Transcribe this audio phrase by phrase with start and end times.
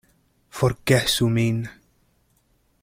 [0.57, 1.59] Forgesu min.